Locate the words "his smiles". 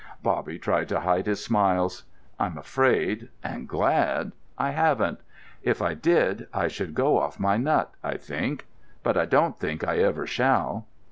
1.27-2.05